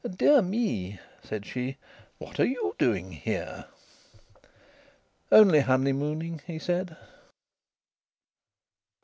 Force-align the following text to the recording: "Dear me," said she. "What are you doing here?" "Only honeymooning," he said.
"Dear 0.17 0.41
me," 0.41 0.99
said 1.21 1.45
she. 1.45 1.77
"What 2.17 2.39
are 2.39 2.45
you 2.45 2.75
doing 2.79 3.11
here?" 3.11 3.65
"Only 5.31 5.59
honeymooning," 5.59 6.41
he 6.47 6.57
said. 6.57 6.97